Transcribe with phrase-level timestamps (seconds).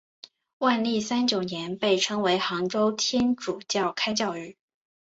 [0.57, 4.55] 万历三十九年被称为杭州天主教开教日。